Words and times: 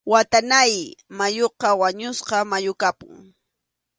Watanáy 0.13 0.75
mayuqa 1.17 1.69
wañusqa 1.81 2.35
mayu 2.51 2.73
kapun. 2.81 3.17